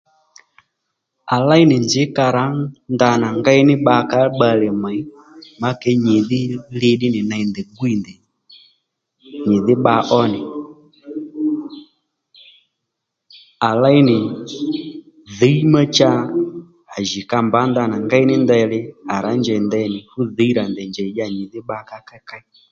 [1.35, 2.45] À léy nì nzǐ ka rǎ
[2.93, 4.99] ndanà ngéy ní bbakǎ bbalè mèy
[5.61, 6.39] má kě nyìdhí
[6.79, 8.19] li ddí nì ney má ndèy gwǐy ndèy
[9.49, 10.41] nyìdhí bba ó nì
[13.67, 14.17] à léy nì
[15.37, 16.11] dhǐ má cha
[16.95, 18.79] à jì ka mbǎ ndanà ngéy ní ndeyli
[19.13, 22.43] à rá njèy ndey nì fú dhǐy rà ndèy njèy ddíyà nyìdhí bbakǎ kéykéy